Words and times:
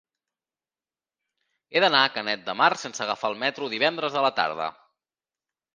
He 1.71 1.83
d'anar 1.85 2.01
a 2.07 2.09
Canet 2.17 2.49
de 2.49 2.57
Mar 2.63 2.73
sense 2.85 3.07
agafar 3.07 3.33
el 3.35 3.41
metro 3.47 3.73
divendres 3.79 4.19
a 4.23 4.27
la 4.29 4.37
tarda. 4.43 4.73